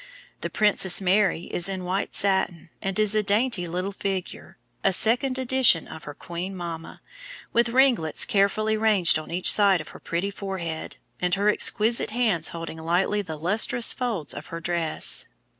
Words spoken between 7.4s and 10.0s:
with ringlets carefully ranged on each side of her